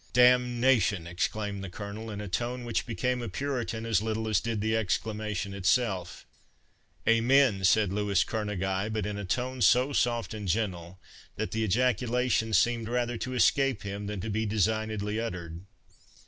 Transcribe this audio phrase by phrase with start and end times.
[0.13, 4.59] "Damnation" exclaimed the Colonel, in a tone which became a puritan as little as did
[4.59, 6.25] the exclamation itself.
[7.07, 10.99] "Amen!" said Louis Kerneguy, but in a tone so soft and gentle,
[11.35, 15.61] that the ejaculation seemed rather to escape him than to be designedly uttered.